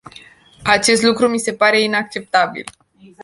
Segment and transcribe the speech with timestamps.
[0.63, 2.63] Acest lucru mi se pare inacceptabil.